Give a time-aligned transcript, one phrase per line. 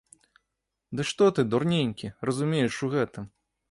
[0.99, 3.35] Ды што ты, дурненькі, разумееш у гэтым?